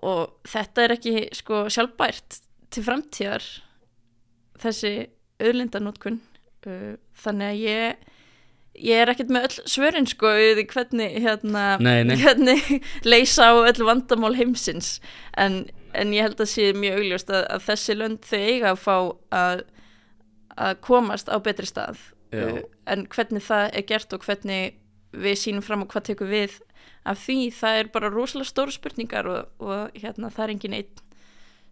og 0.06 0.50
þetta 0.50 0.84
er 0.84 0.96
ekki 0.98 1.16
sko 1.38 1.66
sjálfbært 1.72 2.42
til 2.74 2.84
framtíðar 2.86 3.46
þessi 4.62 4.92
auðlindanótkun 5.44 6.20
uh, 6.68 6.94
þannig 7.24 7.52
að 7.52 7.64
ég 7.64 8.12
ég 8.76 9.02
er 9.02 9.12
ekkert 9.12 9.32
með 9.32 9.48
öll 9.48 9.72
svörin 9.72 10.08
sko 10.10 10.34
við 10.36 10.62
hvernig 10.74 11.16
hérna 11.24 11.66
Nei, 11.80 12.04
nei. 12.08 12.16
hvernig 12.20 12.66
leysa 13.12 13.52
á 13.52 13.56
öll 13.64 13.88
vandamál 13.88 14.36
heimsins 14.36 14.98
en, 15.40 15.66
en 16.02 16.14
ég 16.16 16.26
held 16.26 16.42
að 16.42 16.52
sé 16.52 16.70
mjög 16.78 17.00
augljóst 17.02 17.32
að, 17.34 17.46
að 17.56 17.66
þessi 17.70 17.98
lönd 17.98 18.28
þau 18.28 18.40
eiga 18.40 18.72
að 18.72 18.82
fá 18.82 18.96
að, 19.40 19.64
að 20.56 20.80
komast 20.86 21.32
á 21.32 21.38
betri 21.44 21.70
stað 21.70 22.02
Já. 22.36 22.46
uh, 22.46 22.62
en 22.92 23.06
hvernig 23.12 23.46
það 23.46 23.66
er 23.72 23.88
gert 23.90 24.16
og 24.16 24.28
hvernig 24.28 24.78
við 25.16 25.40
sínum 25.40 25.64
fram 25.64 25.86
og 25.86 25.92
hvað 25.94 26.10
tekur 26.12 26.32
við 26.32 26.60
af 27.06 27.22
því 27.22 27.40
það 27.56 27.80
er 27.80 27.90
bara 27.94 28.12
rosalega 28.12 28.50
stóru 28.50 28.74
spurningar 28.76 29.30
og, 29.30 29.50
og 29.64 29.98
hérna 29.98 30.32
það 30.34 30.46
er 30.46 30.56
engin 30.56 30.78
einn 30.82 31.02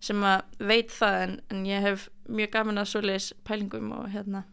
sem 0.04 0.26
að 0.28 0.58
veit 0.60 0.92
það 0.92 1.22
en, 1.26 1.38
en 1.52 1.62
ég 1.68 1.86
hef 1.86 2.10
mjög 2.28 2.52
gaman 2.58 2.82
að 2.82 2.90
svoleiðis 2.92 3.30
pælingum 3.48 3.92
og 3.96 4.10
hérna 4.14 4.44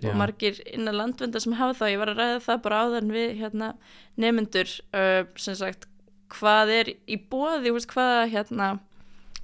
Já. 0.00 0.10
og 0.10 0.18
margir 0.18 0.58
innan 0.72 0.96
landvenda 0.96 1.40
sem 1.42 1.54
hafa 1.58 1.76
það 1.82 1.92
ég 1.92 2.00
var 2.00 2.12
að 2.12 2.20
ræða 2.22 2.42
það 2.46 2.62
bara 2.64 2.82
áðan 2.84 3.14
við 3.14 3.32
hérna, 3.42 3.72
nefnendur 4.16 4.72
uh, 4.96 5.22
sem 5.36 5.58
sagt 5.58 5.86
hvað 6.30 6.72
er 6.74 6.92
í 7.10 7.18
bóði 7.30 7.72
hvaða 7.74 8.24
hérna, 8.30 8.70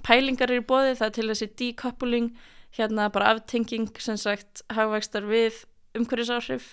pælingar 0.07 0.51
er 0.51 0.61
í 0.61 0.67
bóði 0.67 0.95
það 0.97 1.07
er 1.09 1.15
til 1.17 1.27
þessi 1.31 1.49
decoupling 1.59 2.29
hérna 2.77 3.09
bara 3.13 3.33
aftenging 3.33 3.89
sem 4.01 4.17
sagt 4.19 4.63
hagvægstar 4.73 5.27
við 5.27 5.63
umhverfisáhrif 5.97 6.67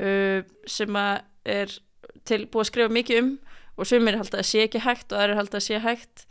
uh, 0.00 0.42
sem 0.66 0.98
er 0.98 1.78
til 2.28 2.44
búið 2.46 2.64
að 2.64 2.70
skrifa 2.70 2.94
mikið 2.94 3.22
um 3.22 3.30
og 3.78 3.86
sumir 3.86 4.18
halda 4.18 4.40
að 4.42 4.48
sé 4.50 4.64
ekki 4.66 4.82
hægt 4.82 5.12
og 5.12 5.20
aðrir 5.22 5.38
halda 5.38 5.60
að 5.60 5.66
sé 5.68 5.78
hægt. 5.82 6.24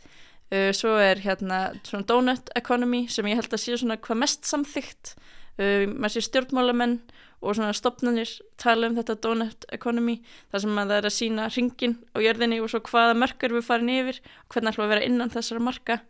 Uh, 0.48 0.70
svo 0.76 0.94
er 1.00 1.20
hérna 1.24 1.60
svona 1.84 2.08
donut 2.08 2.52
economy 2.56 3.06
sem 3.12 3.26
ég 3.28 3.40
held 3.40 3.52
að 3.52 3.64
sé 3.64 3.76
svona 3.76 3.98
hvað 4.00 4.22
mest 4.22 4.48
samþygt 4.48 5.14
uh, 5.58 5.84
maður 5.94 6.16
sé 6.16 6.24
stjórnmálamenn 6.28 6.98
og 7.38 7.54
svona 7.54 7.74
stopnarnir 7.76 8.30
tala 8.58 8.88
um 8.90 8.96
þetta 8.98 9.18
donut 9.22 9.66
economy 9.74 10.16
þar 10.50 10.64
sem 10.64 10.80
að 10.80 10.90
það 10.90 10.96
er 10.96 11.08
að 11.10 11.14
sína 11.14 11.50
ringin 11.54 11.98
á 12.14 12.18
jörðinni 12.24 12.58
og 12.64 12.72
svo 12.72 12.82
hvaða 12.88 13.18
mörkar 13.18 13.54
við 13.54 13.66
farin 13.68 13.92
yfir 13.94 14.18
og 14.18 14.54
hvernig 14.54 14.72
ætlum 14.72 14.82
við 14.82 14.88
að 14.88 14.94
vera 14.96 15.06
innan 15.06 15.34
þessara 15.34 15.64
marka. 15.68 16.00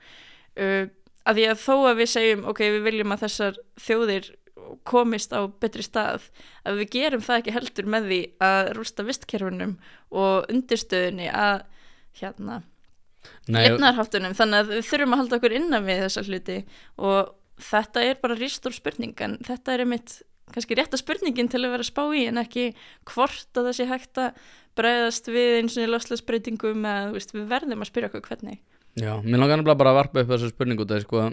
Uh, 0.56 0.88
að 1.28 1.40
því 1.40 1.48
að 1.52 1.64
þó 1.66 1.74
að 1.90 1.98
við 2.00 2.12
segjum 2.14 2.46
ok, 2.48 2.62
við 2.64 2.86
viljum 2.86 3.14
að 3.14 3.24
þessar 3.26 3.58
þjóðir 3.84 4.30
komist 4.88 5.32
á 5.32 5.40
betri 5.60 5.84
stað 5.84 6.28
að 6.66 6.82
við 6.82 6.90
gerum 6.96 7.24
það 7.24 7.42
ekki 7.42 7.54
heldur 7.56 7.88
með 7.88 8.08
því 8.10 8.20
að 8.44 8.72
rústa 8.76 9.04
vistkerfunum 9.06 9.76
og 10.10 10.48
undirstöðunni 10.52 11.28
að 11.32 11.62
hérna 12.20 12.62
Nei, 13.48 13.62
lifnarháttunum 13.64 14.36
þannig 14.36 14.62
að 14.62 14.72
við 14.72 14.86
þurfum 14.88 15.14
að 15.14 15.22
halda 15.22 15.38
okkur 15.38 15.56
innan 15.58 15.86
við 15.88 16.02
þessa 16.04 16.24
hluti 16.28 16.58
og 16.96 17.32
þetta 17.62 18.04
er 18.06 18.18
bara 18.22 18.38
ristur 18.38 18.74
spurning 18.74 19.14
en 19.24 19.38
þetta 19.46 19.74
er 19.74 19.84
einmitt 19.84 20.20
kannski 20.52 20.76
rétta 20.78 20.98
spurningin 21.00 21.50
til 21.50 21.60
að 21.60 21.74
vera 21.74 21.84
að 21.84 21.90
spá 21.90 22.02
í 22.16 22.24
en 22.28 22.40
ekki 22.40 22.70
hvort 23.08 23.58
að 23.58 23.68
það 23.68 23.76
sé 23.76 23.88
hægt 23.90 24.20
að 24.22 24.46
bregðast 24.78 25.28
við 25.32 25.56
eins 25.58 25.76
og 25.76 25.84
í 25.84 25.90
loslasbreytingum 25.90 26.86
eða 26.88 27.10
veist, 27.16 27.34
við 27.34 27.48
verðum 27.50 27.84
að 27.84 27.90
spyrja 27.90 28.10
okkur 28.12 28.24
hvernig. 28.28 28.62
Já, 28.98 29.12
mér 29.22 29.42
langar 29.42 29.60
nefnilega 29.60 29.80
bara 29.82 29.92
að 29.92 30.00
varpa 30.00 30.22
upp 30.22 30.32
þessu 30.32 30.50
spurningu 30.52 30.86
af 30.86 30.92
því, 30.92 31.00
sko. 31.04 31.26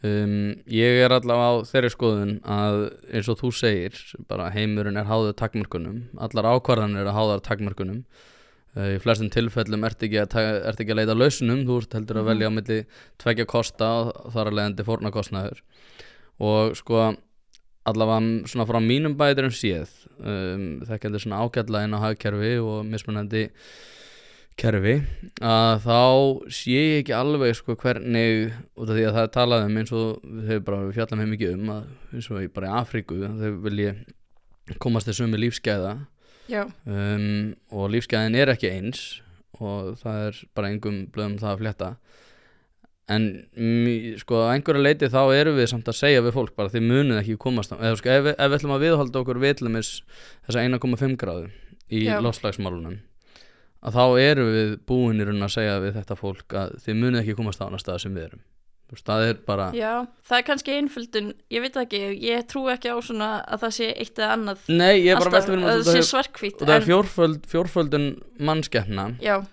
Um, 0.00 0.34
ég 0.72 1.02
er 1.04 1.12
allavega 1.12 1.60
á 1.60 1.68
þeirri 1.68 1.90
skoðun 1.92 2.36
að 2.48 2.78
eins 3.12 3.26
og 3.28 3.36
þú 3.42 3.50
segir 3.52 3.98
bara 4.30 4.46
heimurinn 4.54 4.96
er 4.96 5.04
háður 5.04 5.34
takmörkunum 5.36 5.98
allar 6.24 6.48
ákvarðanir 6.54 7.02
eru 7.02 7.12
háðar 7.12 7.42
takmörkunum 7.44 7.98
í 8.78 8.98
flestum 9.02 9.30
tilfellum 9.34 9.82
ert 9.88 10.02
ekki, 10.06 10.20
að, 10.22 10.36
ert 10.70 10.78
ekki 10.84 10.92
að 10.94 11.00
leita 11.00 11.16
lausnum 11.18 11.64
þú 11.66 11.78
ert 11.82 11.96
heldur 11.98 12.20
að 12.20 12.22
Mhm. 12.22 12.30
velja 12.30 12.46
á 12.46 12.52
milli 12.54 12.78
tveggja 13.18 13.46
kosta 13.50 13.88
og 14.06 14.32
þar 14.32 14.46
að 14.52 14.56
leiðandi 14.60 14.86
fórnarkostnaður 14.86 15.60
og 16.40 16.76
sko 16.78 17.16
allavega 17.90 18.46
svona 18.46 18.66
frá 18.68 18.78
mínum 18.84 19.16
bæturum 19.18 19.50
séð 19.50 19.88
um, 20.20 20.80
þekkjandi 20.86 21.18
svona 21.24 21.40
ágætla 21.42 21.82
inn 21.84 21.96
á 21.96 22.04
hagkerfi 22.04 22.52
og 22.62 22.84
mismunandi 22.86 23.48
kerfi 24.60 24.94
að 25.40 25.80
þá 25.86 25.98
sé 26.52 26.70
ég 26.76 26.98
ekki 27.00 27.14
alveg 27.16 27.54
sko 27.56 27.74
hvernig 27.80 28.52
út 28.76 28.90
af 28.90 28.94
því 28.98 29.04
að 29.08 29.14
það 29.16 29.22
er 29.24 29.32
talað 29.34 29.66
um 29.66 29.78
eins 29.80 29.92
og 29.96 30.20
hefur 30.46 30.64
bara 30.66 30.80
við 30.84 30.96
fjallum 30.98 31.22
heim 31.24 31.30
mikið 31.34 31.54
um 31.56 31.70
að 31.74 31.84
eins 32.14 32.30
og 32.30 32.42
í 32.44 32.48
bara 32.52 32.68
í 32.68 32.74
Afríku 32.82 33.20
að 33.24 33.40
þau 33.40 33.60
vilji 33.64 33.90
komast 34.78 35.08
sömu 35.16 35.40
lífsgæða 35.40 35.94
Já, 35.96 36.19
um, 36.58 37.52
og 37.74 37.90
lífsgæðin 37.94 38.38
er 38.38 38.52
ekki 38.54 38.70
eins 38.72 39.04
og 39.60 39.98
það 40.00 40.26
er 40.28 40.40
bara 40.56 40.70
engum 40.72 41.02
blöðum 41.12 41.38
það 41.40 41.52
að 41.52 41.62
flétta. 41.62 41.90
En 43.10 43.26
sko 44.20 44.38
að 44.44 44.52
einhverja 44.54 44.84
leiti 44.84 45.10
þá 45.10 45.22
erum 45.34 45.58
við 45.58 45.70
samt 45.72 45.88
að 45.90 45.98
segja 45.98 46.22
við 46.22 46.36
fólk 46.36 46.54
bara 46.56 46.70
þið 46.70 46.86
munið 46.86 47.22
ekki 47.24 47.38
komast 47.42 47.74
á 47.74 47.76
eða 47.80 47.98
sko 47.98 48.12
ef, 48.12 48.28
ef 48.36 48.52
við 48.52 48.58
ætlum 48.60 48.74
að 48.76 48.84
viðhalda 48.86 49.22
okkur 49.24 49.40
vitlumis 49.42 49.90
þessa 50.46 50.62
1,5 50.62 51.16
gráðu 51.18 51.48
í 51.90 52.04
Já. 52.06 52.20
lofslagsmálunum 52.22 53.00
að 53.80 53.96
þá 53.96 54.04
erum 54.22 54.52
við 54.54 54.72
búinir 54.86 55.32
að 55.32 55.52
segja 55.56 55.80
við 55.82 55.96
þetta 55.98 56.16
fólk 56.20 56.56
að 56.60 56.76
þið 56.84 56.98
munið 57.00 57.20
ekki 57.22 57.36
komast 57.38 57.62
á 57.62 57.66
hana 57.66 57.80
stað 57.82 58.02
sem 58.04 58.14
við 58.14 58.28
erum 58.28 58.42
veist, 58.96 59.06
það 59.06 59.24
er 59.28 59.36
bara 59.46 59.66
já, 59.76 59.90
það 60.26 60.36
er 60.38 60.46
kannski 60.48 60.74
einföldun 60.76 61.28
ég 61.54 61.62
veit 61.64 61.76
ekki, 61.82 62.00
ég 62.26 62.46
trú 62.50 62.64
ekki 62.72 62.90
á 62.90 62.96
svona 63.02 63.28
að 63.46 63.62
það 63.64 63.74
sé 63.76 63.88
eitt 63.94 64.18
eða 64.18 64.30
annað. 64.36 64.64
Nei, 64.68 64.96
ég 65.04 65.12
er 65.14 65.20
bara 65.22 65.34
velta 65.36 65.50
fyrir 65.52 65.66
að 65.68 65.82
það 65.84 65.92
sé 65.92 66.02
og 66.02 66.08
svarkvít 66.10 66.64
það 66.64 66.74
er 66.76 66.86
fjórföld, 66.88 67.46
fjórföldun 67.52 68.08
mannskeppna 68.50 69.06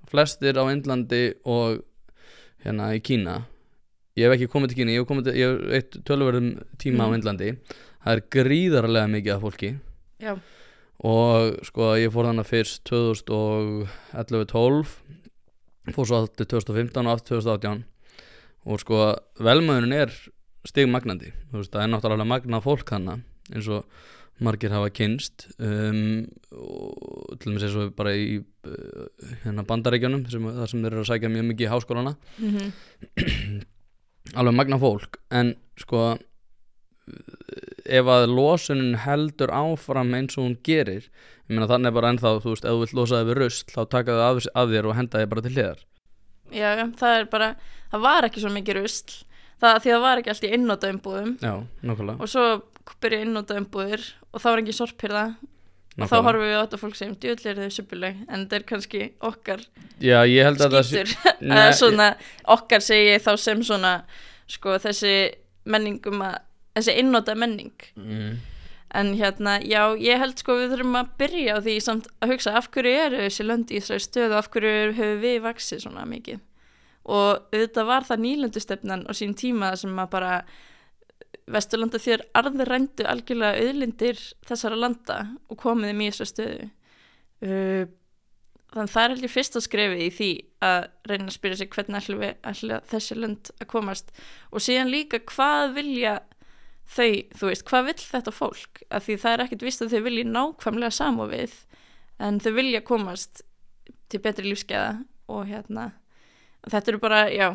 flestir 0.10 0.58
á 0.58 0.63
Indlandi 0.74 1.22
og 1.46 1.84
hérna 2.65 2.91
í 2.98 3.01
Kína. 3.06 3.38
Ég 4.17 4.25
hef 4.25 4.34
ekki 4.39 4.50
komið 4.50 4.74
til 4.74 4.79
Kína, 4.82 4.91
ég 4.96 5.03
hef 5.03 5.10
komið 5.12 5.27
til 5.29 5.36
ég 5.38 5.51
hef 5.53 5.74
eitt 5.77 6.00
tölverðum 6.10 6.51
tíma 6.82 7.06
á 7.06 7.08
Mm. 7.08 7.17
Indlandi. 7.20 7.51
Það 8.08 8.13
er 8.15 8.22
gríðarlega 8.34 9.08
mikið 9.13 9.34
af 9.36 9.41
fólki. 9.44 9.70
Já, 10.24 10.34
og 11.06 11.60
sko 11.67 11.91
ég 12.01 12.10
fór 12.10 12.25
þannig 12.25 12.48
fyrst 12.50 12.82
2011-12 12.89 14.88
fór 15.94 16.08
svo 16.10 16.17
aftur 16.24 16.48
2015 16.50 17.06
og 17.06 17.13
aftur 17.13 17.38
2018 17.44 17.84
og 18.66 18.82
sko 18.82 19.02
velmöðunin 19.44 19.96
er 19.98 20.14
stigmagnandi. 20.68 21.32
Þú 21.52 21.62
veist 21.62 21.74
það 21.74 21.84
er 21.84 21.92
náttúrulega 21.94 22.32
magnað 22.34 22.66
fólk 22.66 22.94
þannig 22.94 23.26
eins 23.54 23.70
og 23.72 23.86
margir 24.44 24.74
hafa 24.76 24.92
kynst 24.94 25.48
um, 25.58 26.28
og 26.54 27.38
til 27.40 27.54
dæmis 27.54 27.64
eins 27.66 27.78
og 27.80 27.96
bara 27.98 28.12
í 28.14 28.38
uh, 28.38 29.08
hérna 29.46 29.66
bandaríkjunum 29.66 30.28
sem, 30.30 30.44
þar 30.60 30.70
sem 30.70 30.84
þeir 30.84 30.92
eru 30.92 31.06
að 31.06 31.10
sækja 31.10 31.32
mjög 31.34 31.50
mikið 31.52 31.68
í 31.68 31.72
háskólana. 31.74 32.14
Mm 32.44 33.66
alveg 34.36 34.58
magnað 34.58 34.84
fólk. 34.84 35.20
En 35.32 35.54
sko 35.80 36.18
ef 37.88 38.10
að 38.12 38.26
losunin 38.34 38.98
heldur 39.00 39.54
áfram 39.56 40.16
eins 40.18 40.36
og 40.36 40.44
hún 40.44 40.58
gerir 40.68 41.06
ég 41.08 41.54
meina 41.54 41.70
þannig 41.70 41.96
bara 41.96 42.12
ennþá, 42.12 42.34
þú 42.44 42.52
veist, 42.52 42.66
ef 42.68 42.74
þú 42.74 42.82
vilt 42.82 42.96
losa 42.98 43.22
þig 43.22 43.30
við 43.30 43.40
rusl 43.40 43.72
þá 43.72 43.82
taka 43.94 44.18
þau 44.18 44.26
af, 44.26 44.50
af 44.52 44.74
þér 44.74 44.90
og 44.90 44.98
henda 44.98 45.22
þig 45.22 45.30
bara 45.32 45.46
til 45.46 45.54
hliðar 45.54 45.86
já, 46.54 46.70
það 47.00 47.18
er 47.18 47.27
bara 47.32 47.51
það 47.92 48.06
var 48.08 48.27
ekki 48.30 48.44
svo 48.44 48.54
mikið 48.54 48.82
rusl. 48.82 49.18
Það, 49.58 49.77
því 49.84 49.94
það 49.94 50.01
var 50.06 50.20
ekki 50.22 50.32
allt 50.34 50.44
í 50.46 50.50
einnóta 50.54 50.89
umbúðum 50.94 51.30
já, 51.42 51.54
nákvæmlega, 51.82 52.22
og 52.22 52.30
svo 52.30 52.44
byrja 53.01 53.24
einnóta 53.25 53.56
umbúðir 53.58 54.04
og 54.30 54.44
þá 54.44 54.48
var 54.51 54.62
ekki 54.62 54.75
sorphyrða 54.77 55.24
og 55.98 56.12
þá 56.12 56.18
horfum 56.27 56.44
við 56.46 56.54
á 56.54 56.62
þetta 56.62 56.80
fólk 56.84 56.98
sem 57.00 57.16
djúðlega 57.18 57.54
er 57.56 57.62
þau 57.63 57.74
suppuleg 57.80 58.20
en 58.27 58.44
þetta 58.44 58.60
er 58.60 58.66
kannski 58.70 59.01
okkar 59.25 59.63
já, 59.98 60.20
ég 60.30 60.46
held 60.46 60.62
að 60.62 60.75
það 60.77 60.86
skýtur. 60.92 61.16
Nei, 61.50 61.56
eða 61.58 61.72
svona 61.80 62.10
okkar 62.54 62.86
segi 62.86 63.16
þá 63.25 63.32
sem 63.42 63.63
svona 63.66 63.94
sko 64.48 64.77
þessi 64.84 65.16
menningum 65.68 66.22
að 66.27 66.38
þessi 66.77 66.98
einnóta 67.01 67.34
menning 67.39 67.89
mm, 67.98 68.38
en 68.98 69.13
hérna, 69.18 69.58
já, 69.62 69.82
ég 70.01 70.18
held 70.22 70.39
sko 70.42 70.56
við 70.58 70.74
þurfum 70.74 70.96
að 70.98 71.10
byrja 71.22 71.58
á 71.58 71.60
því 71.62 71.75
samt 71.86 72.08
að 72.24 72.32
hugsa 72.34 72.54
af 72.58 72.70
hverju 72.74 72.94
eru 73.06 73.20
þessi 73.25 73.46
lönd 73.46 73.72
í 73.72 73.82
þessari 73.82 74.06
stöðu 74.06 74.38
af 74.38 74.50
hverju 74.54 74.94
höfum 74.98 75.20
við 75.22 75.38
vaksið 75.46 75.84
svona 75.84 76.06
mikið? 76.10 76.39
Og 77.08 77.51
þetta 77.54 77.86
var 77.88 78.08
það 78.08 78.24
nýlendustefnan 78.24 79.06
á 79.08 79.12
sín 79.16 79.36
tíma 79.38 79.75
sem 79.80 79.94
að 80.01 80.10
bara 80.16 80.32
Vesturlanda 81.48 82.00
þér 82.04 82.25
arðrændu 82.36 83.06
algjörlega 83.08 83.62
auðlindir 83.63 84.20
þessara 84.48 84.80
landa 84.80 85.20
og 85.48 85.60
komið 85.62 85.94
þeim 85.94 86.01
í 86.04 86.10
þessari 86.10 86.32
stöðu. 86.34 86.66
Uh, 87.38 87.84
þannig 88.74 88.94
það 88.96 89.04
er 89.04 89.13
held 89.13 89.27
ég 89.27 89.34
fyrst 89.34 89.60
að 89.60 89.66
skrefi 89.68 90.00
í 90.04 90.10
því 90.18 90.32
að 90.68 90.80
reyna 91.08 91.30
að 91.30 91.36
spyrja 91.38 91.60
sig 91.62 91.70
hvernig 91.75 92.01
ætlum 92.01 92.24
við 92.25 92.34
ætla 92.51 92.82
þessi 92.92 93.18
lönd 93.22 93.51
að 93.56 93.70
komast? 93.72 94.12
Og 94.51 94.66
síðan 94.66 94.92
líka 94.92 95.22
hvað 95.32 95.77
vilja 95.77 96.18
þau, 96.88 97.12
þú 97.39 97.51
veist, 97.51 97.65
hvað 97.67 97.89
vill 97.91 98.00
þetta 98.06 98.34
fólk? 98.36 98.82
Af 98.89 99.08
því 99.08 99.20
það 99.24 99.34
er 99.34 99.46
ekkert 99.46 99.67
vist 99.67 99.84
að 99.84 99.94
þau 99.96 100.01
vilja 100.08 100.32
nákvæmlega 100.32 100.98
samofið 100.98 101.56
en 102.27 102.41
þau 102.44 102.51
vilja 102.58 102.84
komast 102.86 103.44
til 104.12 104.22
betri 104.24 104.48
lífskeiða 104.48 104.91
og 105.27 105.48
hérna. 105.50 105.91
Þetta 106.67 106.94
eru 106.94 107.01
bara, 107.03 107.25
já 107.32 107.50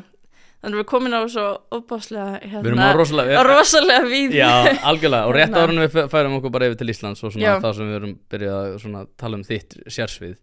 þannig 0.62 0.76
að 0.76 0.80
við 0.80 0.88
komin 0.92 1.16
á 1.18 1.20
svo 1.32 1.46
opáslega 1.74 2.26
hérna, 2.40 2.62
við 2.62 2.70
erum 2.72 2.82
á 2.82 2.90
rosalega 2.94 3.46
rosalega 3.48 4.04
víð. 4.08 4.36
Já, 4.38 4.50
algjörlega, 4.88 5.26
og 5.26 5.34
rétt 5.36 5.48
Hérna. 5.50 5.64
árunum 5.66 5.86
við 5.88 6.12
færum 6.12 6.36
okkur 6.38 6.54
bara 6.54 6.68
yfir 6.70 6.78
til 6.82 6.92
Íslands 6.94 7.24
og 7.26 7.34
svona 7.34 7.56
það 7.64 7.74
sem 7.80 7.90
við 7.90 7.98
erum 7.98 8.14
byrjað 8.30 8.86
að 9.02 9.10
tala 9.18 9.40
um 9.40 9.44
þitt 9.48 9.76
sérsvið 9.90 10.38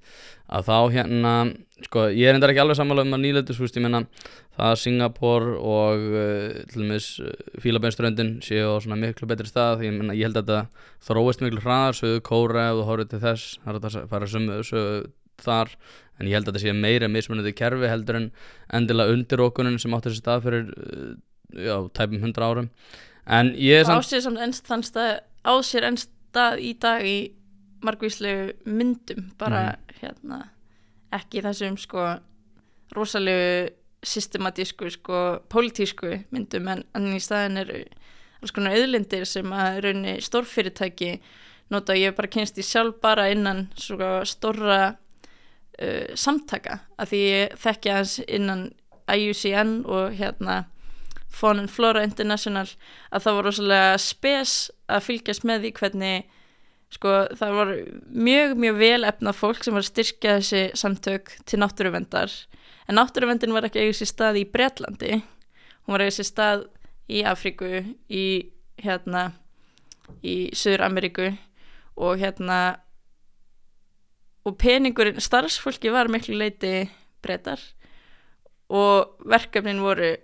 að 0.49 0.65
þá 0.65 0.77
hérna, 0.95 1.31
sko, 1.85 2.07
ég 2.09 2.25
er 2.29 2.37
endar 2.37 2.49
ekki 2.49 2.61
alveg 2.63 2.77
sammála 2.79 3.03
um 3.05 3.13
að 3.13 3.21
nýleitus, 3.21 3.59
þú 3.59 3.65
veist, 3.67 3.75
ég 3.77 3.83
menna 3.85 3.99
það 4.57 4.65
að 4.71 4.79
Singapore 4.81 5.51
og 5.61 6.05
uh, 6.09 6.55
til 6.71 6.81
dæmis 6.81 7.09
uh, 7.21 7.29
Fílabænströndin 7.61 8.31
séu 8.41 8.73
á 8.73 8.81
svona 8.81 8.97
miklu 8.99 9.29
betri 9.29 9.45
stað, 9.49 9.85
ég 9.85 9.93
menna, 9.93 10.17
ég 10.17 10.25
held 10.25 10.41
að 10.41 10.49
þetta 10.49 10.87
þróist 11.05 11.45
miklu 11.45 11.61
hraðar, 11.61 11.99
sögðu 11.99 12.23
Kóra 12.25 12.65
ef 12.71 12.79
þú 12.79 12.87
horfið 12.89 13.11
til 13.13 13.21
þess, 13.27 13.53
það 13.61 13.77
er 13.77 13.87
að 13.91 14.09
fara 14.09 14.31
sömu 14.33 14.59
sögðu 14.65 14.97
þar, 15.45 15.71
en 16.19 16.27
ég 16.27 16.35
held 16.37 16.47
að 16.49 16.53
þetta 16.57 16.63
sé 16.65 16.73
meira 16.75 17.07
mismunandi 17.11 17.53
kerfi 17.55 17.87
heldur 17.91 18.19
en 18.19 18.29
endilega 18.75 19.13
undir 19.15 19.43
okkunin 19.45 19.79
sem 19.79 19.93
átti 19.95 20.09
þessi 20.11 20.21
stað 20.23 20.43
fyrir 20.47 20.69
uh, 20.75 21.11
já, 21.55 21.75
tæpum 21.95 22.21
hundra 22.23 22.49
árum 22.51 22.69
en 23.29 23.53
ég 23.55 23.81
er 23.81 23.85
samt 23.89 24.07
sér 24.09 24.23
samt 24.25 24.41
ennst 24.43 24.67
þann 24.67 24.83
stað 24.87 25.11
á 25.45 25.53
sér 25.63 25.87
ennst 25.89 26.09
stað 26.29 26.59
í 26.61 26.73
dag 26.81 27.05
í 27.05 27.17
margvíslegu 27.85 28.53
myndum 28.67 29.29
bara 29.39 29.61
Mhm. 29.71 29.99
hérna 30.01 30.39
ekki 31.15 31.41
þessum 31.41 31.77
sko 31.79 32.03
rosalegu 32.95 33.69
systematísku 34.03 34.89
sko 34.93 35.39
pólitísku 35.51 36.23
myndum 36.31 36.67
en, 36.71 36.83
en 36.95 37.07
í 37.15 37.19
staðin 37.23 37.57
eru 37.63 37.81
alls 38.41 38.53
konar 38.55 38.75
auðlindir 38.77 39.25
sem 39.27 39.49
að 39.51 39.81
raunni 39.83 40.13
stórfyrirtæki 40.23 41.09
nota 41.73 41.95
ég 41.99 42.15
bara 42.17 42.29
kynst 42.31 42.57
í 42.61 42.63
sjálf 42.65 42.99
bara 43.03 43.27
innan 43.33 43.65
svona 43.75 44.21
stórra 44.25 44.77
uh, 45.81 46.15
samtaka 46.15 46.81
að 46.99 47.13
því 47.13 47.21
ég 47.25 47.55
þekki 47.63 47.93
aðeins 47.93 48.17
innan 48.27 48.67
IUCN 49.09 49.79
og 49.89 50.17
hérna 50.19 50.63
Fawn 51.29 51.61
and 51.61 51.71
Flora 51.71 52.03
International 52.05 52.67
að 53.13 53.25
það 53.25 53.37
var 53.37 53.47
rosalega 53.47 53.97
spes 54.01 54.53
að 54.89 55.05
fylgjast 55.07 55.45
með 55.47 55.65
því 55.65 55.73
hvernig 55.79 56.29
sko 56.89 57.15
það 57.37 57.57
var 57.57 57.73
mjög 58.27 58.55
mjög 58.57 58.79
vel 58.79 59.03
efnað 59.05 59.37
fólk 59.37 59.61
sem 59.63 59.75
var 59.75 59.85
að 59.85 59.91
styrkja 59.91 60.37
þessi 60.39 60.61
samtök 60.81 61.35
til 61.45 61.59
náttúruvendar 61.61 62.33
en 62.89 62.97
náttúruvendin 62.97 63.53
var 63.53 63.67
ekki 63.67 63.83
eigið 63.83 63.99
sér 63.99 64.11
stað 64.13 64.39
í 64.41 64.47
Bretlandi 64.49 65.11
hún 65.19 65.93
var 65.93 66.05
eigið 66.05 66.17
sér 66.17 66.29
stað 66.31 66.65
í 67.09 67.21
Afríku 67.29 67.69
í 68.09 68.25
hérna 68.81 69.29
í 70.25 70.49
Suður 70.57 70.87
Ameríku 70.87 71.29
og 71.99 72.17
hérna 72.21 72.79
og 74.47 74.55
peningurinn 74.61 75.19
starfsfólki 75.21 75.91
var 75.93 76.09
miklu 76.11 76.37
leiti 76.39 76.89
brettar 77.23 77.61
og 78.69 79.19
verkefnin 79.27 79.81
voru 79.83 80.15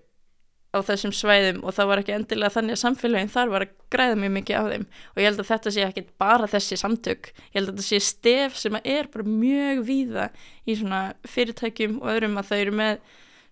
á 0.75 0.79
þessum 0.84 1.13
svæðum 1.15 1.62
og 1.63 1.75
það 1.75 1.89
var 1.89 2.01
ekki 2.01 2.13
endilega 2.15 2.53
þannig 2.57 2.75
að 2.75 2.81
samfélagin 2.81 3.31
þar 3.31 3.51
var 3.53 3.65
að 3.65 3.75
græða 3.93 4.17
mjög 4.19 4.34
mikið 4.36 4.57
á 4.60 4.63
þeim. 4.72 4.86
Og 5.13 5.22
ég 5.22 5.29
held 5.29 5.41
að 5.41 5.50
þetta 5.51 5.72
sé 5.72 5.86
ekki 5.86 6.03
bara 6.19 6.50
þessi 6.51 6.79
samtök. 6.81 7.29
Ég 7.31 7.55
held 7.55 7.69
að 7.69 7.77
þetta 7.77 7.88
sé 7.88 8.00
stef 8.03 8.57
sem 8.60 8.79
er 8.81 9.10
bara 9.13 9.27
mjög 9.29 9.86
víða 9.88 10.25
í 10.67 10.75
svona 10.75 11.01
fyrirtækjum 11.31 12.01
og 12.01 12.12
öðrum 12.12 12.41
að 12.41 12.51
þau 12.51 12.57
eru 12.57 12.75
með 12.81 13.00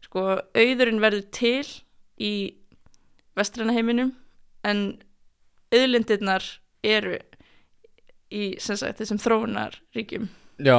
sko 0.04 0.26
auðurinn 0.60 1.04
verður 1.04 1.26
til 1.40 1.72
í 2.20 2.34
vestræna 3.40 3.76
heiminum 3.76 4.14
en 4.68 4.86
auðlindirnar 5.74 6.46
eru 6.84 7.18
í 8.34 8.54
sagt 8.62 9.00
þessum 9.00 9.22
þróunar 9.22 9.80
ríkjum 9.96 10.28
Já, 10.62 10.78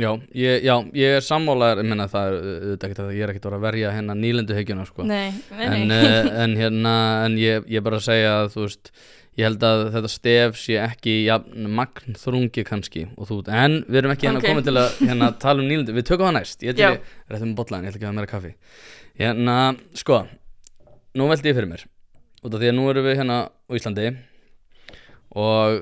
já, 0.00 0.10
ég, 0.32 0.64
já, 0.64 0.74
ég 0.96 1.16
er 1.18 1.24
sammálaður, 1.26 1.82
ég 1.84 1.90
menna 1.90 2.08
það 2.08 2.26
er 2.26 2.36
auðvitað 2.40 2.86
ekkert 2.88 3.00
að 3.04 3.14
ég 3.16 3.24
er 3.26 3.32
ekkert 3.34 3.48
að 3.50 3.64
verja 3.66 3.94
hérna 3.94 4.16
nýlendu 4.16 4.56
hyggjuna 4.56 4.86
sko. 4.88 5.04
Nei, 5.08 5.30
nei, 5.52 5.64
en, 5.66 5.88
nei. 5.90 5.98
uh, 6.00 6.30
en 6.44 6.54
hérna, 6.60 6.94
en 7.26 7.36
ég, 7.40 7.66
ég 7.70 7.84
bara 7.84 8.00
að 8.00 8.06
segja 8.08 8.32
að 8.38 8.52
þú 8.54 8.64
veist, 8.64 8.92
ég 9.38 9.46
held 9.46 9.66
að 9.68 9.84
þetta 9.94 10.10
stef 10.12 10.58
sé 10.58 10.78
ekki 10.82 11.14
jafn 11.26 11.68
magn 11.76 12.16
þrungi 12.18 12.64
kannski 12.66 13.04
og 13.16 13.28
þú, 13.28 13.38
en 13.52 13.78
við 13.86 14.00
erum 14.02 14.14
ekki 14.16 14.28
hérna 14.28 14.40
Ok. 14.42 14.48
komin 14.48 14.66
til 14.66 14.76
að 14.80 14.98
hérna, 15.04 15.30
tala 15.40 15.62
um 15.62 15.68
nýlendu, 15.70 15.94
við 15.96 16.08
tökum 16.08 16.28
það 16.30 16.36
næst, 16.40 16.64
ég 16.66 16.74
Já. 16.74 16.76
til 16.80 16.88
ég, 16.88 17.14
réttum 17.30 17.52
með 17.52 17.60
bollan, 17.60 17.84
ég 17.86 17.92
ætla 17.92 18.00
ekki 18.00 18.08
að 18.08 18.10
hafa 18.10 18.18
meira 18.18 18.32
kaffi 18.34 18.52
hérna, 19.20 19.56
sko 20.00 20.18
nú 21.20 21.28
veldi 21.30 21.52
ég 21.52 21.56
fyrir 21.60 21.70
mér, 21.70 21.86
út 22.42 22.52
af 22.54 22.60
því 22.60 22.72
að 22.72 22.76
nú 22.80 22.90
erum 22.90 23.06
við 23.06 23.16
hérna 23.20 23.38
á 23.46 23.72
Íslandi 23.78 24.10
og 25.40 25.80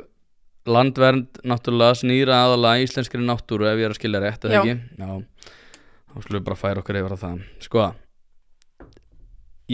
landvernd 0.75 1.41
náttúrulega 1.49 2.01
snýra 2.01 2.43
aðalega 2.47 2.85
íslenskri 2.85 3.23
náttúru 3.25 3.69
ef 3.71 3.81
ég 3.81 3.89
er 3.89 3.95
að 3.95 4.01
skilja 4.01 4.23
rétt, 4.25 4.45
eða 4.45 4.61
ekki? 4.63 4.75
Já, 4.99 5.55
þá 6.09 6.19
skulum 6.25 6.39
við 6.39 6.45
bara 6.49 6.61
færa 6.61 6.83
okkur 6.83 7.01
yfir 7.01 7.15
á 7.15 7.19
það. 7.23 7.47
Sko, 7.65 7.87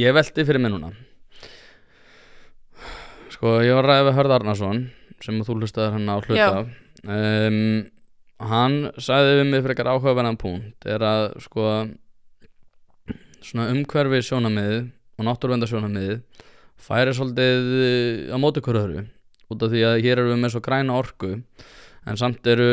ég 0.00 0.16
veldi 0.16 0.46
fyrir 0.50 0.62
mig 0.64 0.74
núna. 0.74 0.92
Sko, 3.34 3.58
ég 3.66 3.74
var 3.76 3.88
að 3.88 3.90
ræða 3.90 4.06
við 4.08 4.16
Hörð 4.20 4.36
Arnason 4.38 4.84
sem 5.24 5.42
þú 5.44 5.58
hlustaðir 5.58 5.96
hann 5.96 6.10
á 6.10 6.16
hluta 6.20 6.64
um, 7.04 7.58
Hann 8.44 8.74
sagði 9.00 9.38
við 9.38 9.46
mig 9.50 9.62
frekar 9.64 9.88
áhugaverðan 9.92 10.38
punkt 10.40 10.88
er 10.90 11.04
að 11.06 11.28
sko 11.44 11.68
svona 13.44 13.68
umhverfi 13.72 14.20
sjónamiði 14.26 14.80
og 15.14 15.28
náttúruvenda 15.28 15.68
sjónamiði 15.70 16.18
færi 16.80 17.14
svolítið 17.16 18.32
á 18.34 18.36
móti 18.42 18.62
hverju 18.64 19.04
út 19.50 19.62
af 19.66 19.70
því 19.74 19.84
að 19.90 20.00
hér 20.04 20.18
erum 20.22 20.32
við 20.34 20.42
með 20.44 20.54
svo 20.54 20.62
græna 20.64 20.98
orku 20.98 21.32
en 22.06 22.16
samt 22.20 22.46
eru 22.46 22.68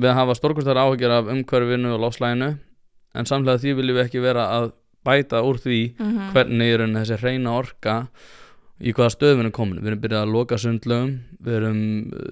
við 0.00 0.08
að 0.10 0.18
hafa 0.20 0.36
stórkostar 0.38 0.78
áhyggjur 0.80 1.16
af 1.18 1.30
umhverfinu 1.34 1.94
og 1.96 2.00
lofslæginu 2.04 2.50
en 3.18 3.26
samlega 3.26 3.58
því 3.62 3.74
viljum 3.80 3.96
við 3.98 4.04
ekki 4.06 4.22
vera 4.22 4.44
að 4.60 4.70
bæta 5.04 5.40
úr 5.42 5.56
því 5.58 5.80
Mhm. 5.98 6.30
hvernig 6.34 6.74
er 6.74 6.86
þessi 6.94 7.16
reyna 7.22 7.56
orka 7.58 8.06
í 8.80 8.92
hvaða 8.96 9.12
stöðum 9.12 9.36
við 9.36 9.40
erum 9.44 9.52
komin. 9.52 9.80
Við 9.80 9.88
erum 9.90 10.00
byrjað 10.00 10.22
að 10.24 10.32
loka 10.32 10.56
sundlögum 10.56 11.10
við 11.44 11.54
erum, 11.58 11.80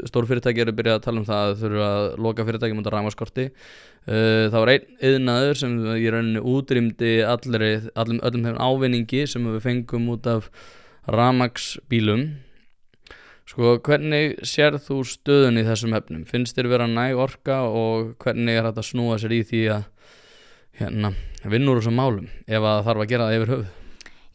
stór 0.08 0.26
fyrirtæki 0.28 0.60
eru 0.64 0.72
byrjað 0.72 0.96
að 0.96 1.02
tala 1.04 1.18
um 1.20 1.26
það 1.28 1.42
að 1.48 1.58
þurfa 1.62 1.88
að 1.96 2.18
loka 2.24 2.44
fyrirtæki 2.48 2.76
mútið 2.78 2.94
rámaskorti 2.94 3.44
uh, 4.08 4.48
það 4.48 4.58
var 4.62 4.72
einn 4.72 4.86
yðnaður 5.10 5.56
sem 5.60 5.74
í 5.96 6.08
rauninni 6.14 6.40
útrýmdi 6.40 7.12
allri, 7.28 7.70
allum, 7.94 8.20
öllum 8.24 8.44
þeim 8.48 8.60
ávinningi 8.64 9.26
sem 9.28 9.44
við 9.44 9.60
fengum 9.66 10.08
út 10.14 10.26
af 10.26 10.48
ramagsbílum 11.08 12.22
sko 13.48 13.78
hvernig 13.84 14.36
sér 14.46 14.76
þú 14.82 15.00
stöðun 15.08 15.60
í 15.60 15.64
þessum 15.66 15.96
efnum 15.96 16.26
finnst 16.28 16.58
þér 16.58 16.70
vera 16.74 16.90
næg 16.90 17.20
orka 17.24 17.62
og 17.68 18.12
hvernig 18.22 18.58
er 18.58 18.68
þetta 18.68 18.84
að 18.84 18.90
snúa 18.90 19.16
sér 19.20 19.34
í 19.38 19.40
því 19.48 19.62
að 19.78 19.88
hérna, 20.82 21.14
vinnur 21.48 21.80
þessum 21.80 21.98
málum 21.98 22.28
ef 22.46 22.60
að 22.60 22.68
það 22.68 22.86
þarf 22.90 23.04
að 23.04 23.10
gera 23.14 23.28
það 23.28 23.38
yfir 23.38 23.54
höfuð 23.54 23.74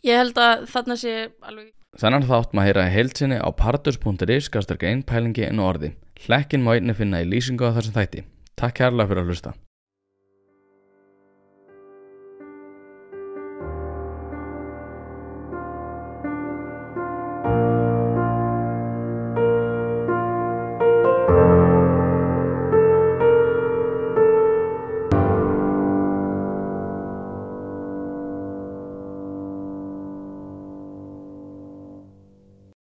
Ég 0.04 0.20
held 0.20 0.40
að 0.44 0.68
þarna 0.74 1.00
sé 1.00 1.16
alveg 1.48 1.72
Þennan 1.94 2.24
þátt 2.26 2.56
maður 2.58 2.72
heyra 2.72 2.84
í 2.90 2.94
heilsinni 2.96 3.36
á 3.38 3.50
partus.is 3.54 4.48
gastur 4.50 4.82
einn 4.82 5.04
pælingi 5.06 5.46
einu 5.46 5.62
orði. 5.68 5.92
Hlekkin 6.26 6.66
má 6.66 6.72
einni 6.74 6.96
finna 6.98 7.22
í 7.22 7.28
lýsingu 7.30 7.70
á 7.70 7.76
þessum 7.76 7.94
þætti. 8.00 8.24
Takk 8.58 8.80
kærlega 8.80 9.12
fyrir 9.12 9.22
að 9.22 9.30
hlusta. 9.30 9.54